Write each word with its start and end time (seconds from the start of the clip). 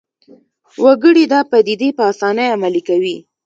وګړي 0.83 1.23
دا 1.33 1.39
پدیدې 1.51 1.89
په 1.97 2.03
اسانۍ 2.11 2.47
عملي 2.55 2.81
کوي 2.89 3.17